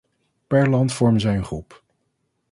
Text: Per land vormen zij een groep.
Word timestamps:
Per 0.47 0.65
land 0.69 0.91
vormen 0.93 1.19
zij 1.21 1.35
een 1.35 1.43
groep. 1.45 1.83